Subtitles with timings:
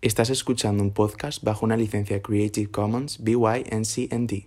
[0.00, 4.46] Estás escuchando un podcast bajo una licencia Creative Commons BY-NC-ND.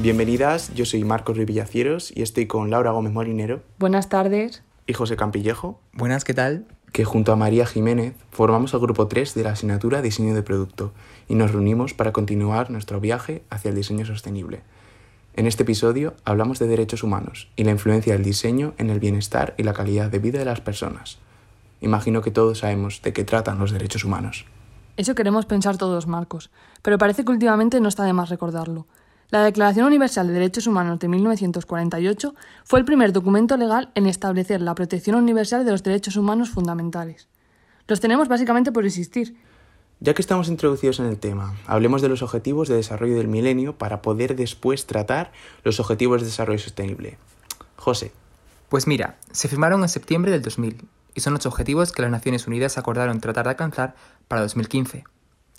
[0.00, 4.64] Bienvenidas, yo soy Marcos Rivillacieros y estoy con Laura Gómez Molinero Buenas tardes.
[4.88, 6.66] y José Campillejo, Buenas, ¿qué tal?
[6.90, 10.92] que junto a María Jiménez formamos el grupo 3 de la asignatura Diseño de Producto
[11.28, 14.62] y nos reunimos para continuar nuestro viaje hacia el diseño sostenible.
[15.34, 19.54] En este episodio hablamos de derechos humanos y la influencia del diseño en el bienestar
[19.56, 21.18] y la calidad de vida de las personas.
[21.80, 24.44] Imagino que todos sabemos de qué tratan los derechos humanos.
[24.98, 26.50] Eso queremos pensar todos, Marcos,
[26.82, 28.86] pero parece que últimamente no está de más recordarlo.
[29.30, 34.60] La Declaración Universal de Derechos Humanos de 1948 fue el primer documento legal en establecer
[34.60, 37.28] la protección universal de los derechos humanos fundamentales.
[37.88, 39.34] Los tenemos básicamente por existir.
[40.04, 43.78] Ya que estamos introducidos en el tema, hablemos de los objetivos de desarrollo del milenio
[43.78, 45.30] para poder después tratar
[45.62, 47.18] los objetivos de desarrollo sostenible.
[47.76, 48.10] José,
[48.68, 52.48] Pues mira, se firmaron en septiembre del 2000 y son ocho objetivos que las Naciones
[52.48, 53.94] Unidas acordaron tratar de alcanzar
[54.26, 55.04] para 2015.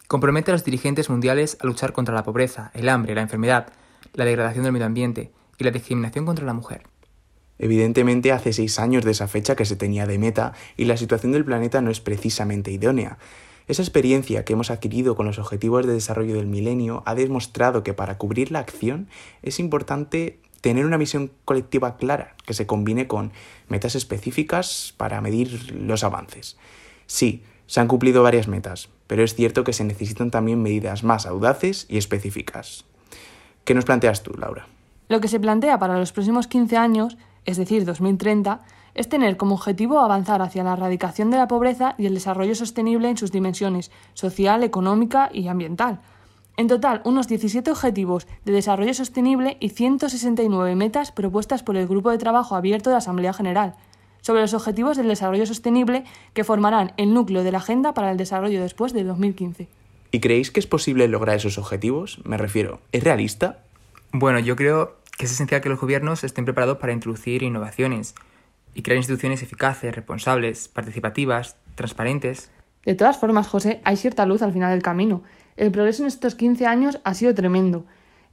[0.09, 3.67] Compromete a los dirigentes mundiales a luchar contra la pobreza, el hambre, la enfermedad,
[4.11, 6.83] la degradación del medio ambiente y la discriminación contra la mujer.
[7.59, 11.31] Evidentemente hace seis años de esa fecha que se tenía de meta y la situación
[11.31, 13.17] del planeta no es precisamente idónea.
[13.67, 17.94] Esa experiencia que hemos adquirido con los objetivos de desarrollo del milenio ha demostrado que
[17.94, 19.08] para cubrir la acción
[19.42, 23.31] es importante tener una visión colectiva clara que se combine con
[23.67, 26.58] metas específicas para medir los avances.
[27.06, 31.25] Sí, se han cumplido varias metas, pero es cierto que se necesitan también medidas más
[31.25, 32.86] audaces y específicas.
[33.64, 34.67] ¿Qué nos planteas tú, Laura?
[35.09, 38.61] Lo que se plantea para los próximos 15 años, es decir, 2030,
[38.95, 43.09] es tener como objetivo avanzar hacia la erradicación de la pobreza y el desarrollo sostenible
[43.09, 46.00] en sus dimensiones social, económica y ambiental.
[46.55, 52.11] En total, unos 17 objetivos de desarrollo sostenible y 169 metas propuestas por el Grupo
[52.11, 53.73] de Trabajo Abierto de la Asamblea General
[54.22, 58.17] sobre los objetivos del desarrollo sostenible que formarán el núcleo de la Agenda para el
[58.17, 59.67] Desarrollo después de 2015.
[60.11, 62.19] ¿Y creéis que es posible lograr esos objetivos?
[62.23, 63.59] Me refiero, ¿es realista?
[64.13, 68.16] Bueno, yo creo que es esencial que los gobiernos estén preparados para introducir innovaciones
[68.74, 72.50] y crear instituciones eficaces, responsables, participativas, transparentes.
[72.85, 75.24] De todas formas, José, hay cierta luz al final del camino.
[75.56, 77.85] El progreso en estos 15 años ha sido tremendo.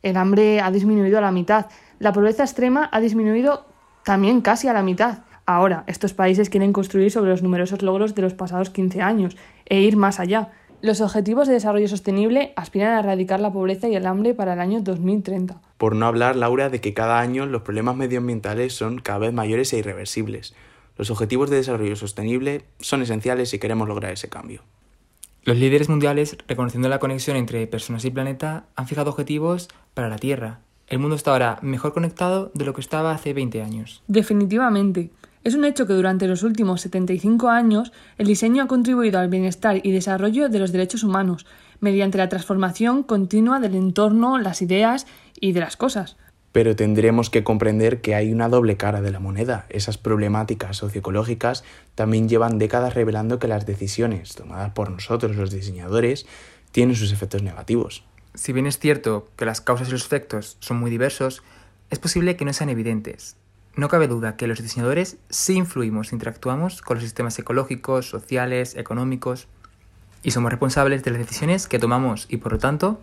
[0.03, 1.67] El hambre ha disminuido a la mitad.
[1.99, 3.67] La pobreza extrema ha disminuido
[4.05, 5.19] también casi a la mitad.
[5.45, 9.37] Ahora, estos países quieren construir sobre los numerosos logros de los pasados 15 años
[9.67, 10.53] e ir más allá.
[10.83, 14.61] Los Objetivos de Desarrollo Sostenible aspiran a erradicar la pobreza y el hambre para el
[14.61, 15.61] año 2030.
[15.77, 19.75] Por no hablar, Laura, de que cada año los problemas medioambientales son cada vez mayores
[19.75, 20.55] e irreversibles.
[20.97, 24.63] Los objetivos de desarrollo sostenible son esenciales si queremos lograr ese cambio.
[25.45, 30.17] Los líderes mundiales, reconociendo la conexión entre personas y planeta, han fijado objetivos para la
[30.17, 30.61] Tierra.
[30.87, 34.03] El mundo está ahora mejor conectado de lo que estaba hace 20 años.
[34.09, 35.11] Definitivamente.
[35.43, 39.81] Es un hecho que durante los últimos 75 años el diseño ha contribuido al bienestar
[39.83, 41.47] y desarrollo de los derechos humanos,
[41.81, 45.07] mediante la transformación continua del entorno, las ideas
[45.41, 46.19] y de las cosas.
[46.53, 49.65] Pero tendremos que comprender que hay una doble cara de la moneda.
[49.71, 51.65] Esas problemáticas socioecológicas
[51.95, 56.27] también llevan décadas revelando que las decisiones tomadas por nosotros, los diseñadores,
[56.71, 58.05] tienen sus efectos negativos.
[58.35, 61.43] Si bien es cierto que las causas y los efectos son muy diversos,
[61.89, 63.37] es posible que no sean evidentes.
[63.81, 69.49] No cabe duda que los diseñadores sí influimos interactuamos con los sistemas ecológicos, sociales, económicos,
[70.23, 73.01] y somos responsables de las decisiones que tomamos y, por lo tanto,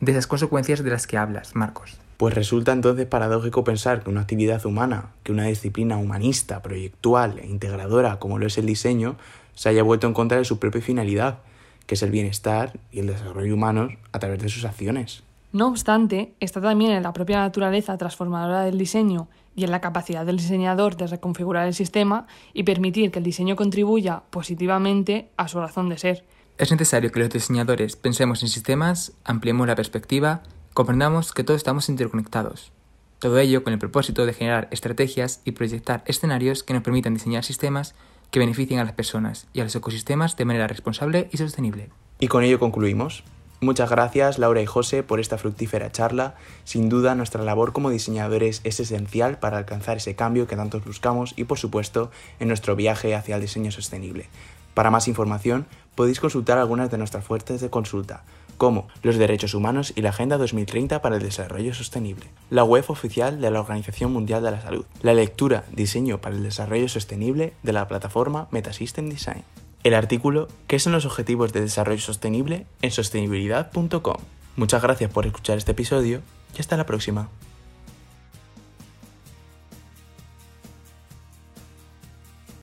[0.00, 1.96] de esas consecuencias de las que hablas, Marcos.
[2.16, 7.46] Pues resulta entonces paradójico pensar que una actividad humana, que una disciplina humanista, proyectual e
[7.46, 9.14] integradora como lo es el diseño,
[9.54, 11.38] se haya vuelto en contra de su propia finalidad,
[11.86, 15.22] que es el bienestar y el desarrollo humano a través de sus acciones.
[15.52, 20.24] No obstante, está también en la propia naturaleza transformadora del diseño y en la capacidad
[20.24, 25.58] del diseñador de reconfigurar el sistema y permitir que el diseño contribuya positivamente a su
[25.58, 26.24] razón de ser.
[26.56, 31.88] Es necesario que los diseñadores pensemos en sistemas, ampliemos la perspectiva, comprendamos que todos estamos
[31.88, 32.70] interconectados.
[33.18, 37.44] Todo ello con el propósito de generar estrategias y proyectar escenarios que nos permitan diseñar
[37.44, 37.94] sistemas
[38.30, 41.90] que beneficien a las personas y a los ecosistemas de manera responsable y sostenible.
[42.20, 43.24] Y con ello concluimos.
[43.62, 46.34] Muchas gracias Laura y José por esta fructífera charla.
[46.64, 51.34] Sin duda nuestra labor como diseñadores es esencial para alcanzar ese cambio que tantos buscamos
[51.36, 54.28] y por supuesto en nuestro viaje hacia el diseño sostenible.
[54.72, 58.24] Para más información podéis consultar algunas de nuestras fuentes de consulta,
[58.56, 63.42] como los derechos humanos y la Agenda 2030 para el Desarrollo Sostenible, la web oficial
[63.42, 67.72] de la Organización Mundial de la Salud, la lectura Diseño para el Desarrollo Sostenible de
[67.74, 69.44] la plataforma Metasystem Design,
[69.84, 72.66] el artículo ¿Qué son los objetivos de desarrollo sostenible?
[72.82, 74.16] en sostenibilidad.com.
[74.56, 76.22] Muchas gracias por escuchar este episodio
[76.56, 77.28] y hasta la próxima.